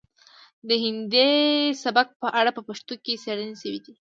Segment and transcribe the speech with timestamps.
[0.67, 1.31] د هندي
[1.83, 3.93] سبک په اړه په پښتو کې څیړنې شوي دي